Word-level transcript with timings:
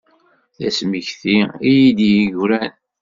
D 0.57 0.59
asmekti-s 0.69 1.51
i 1.69 1.71
yi-d-yegran. 1.79 2.73